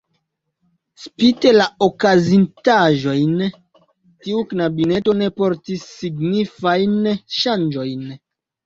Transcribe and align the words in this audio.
Spite 1.01 1.51
la 1.57 1.67
okazintaĵojn, 1.87 3.37
tiu 4.25 4.43
kabineto 4.55 5.19
ne 5.23 5.33
portis 5.39 5.89
signifajn 6.03 7.01
ŝanĝojn. 7.45 8.15